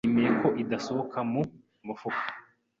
[0.03, 1.41] Nishimiye ko idasohoka mu
[1.85, 2.25] mufuka.